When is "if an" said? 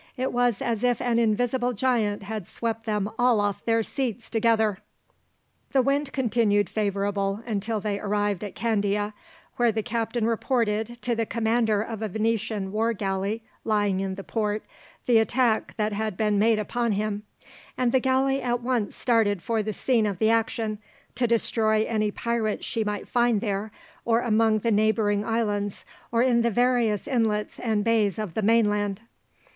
0.83-1.19